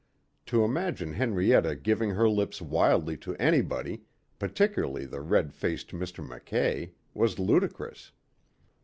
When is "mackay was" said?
6.27-7.37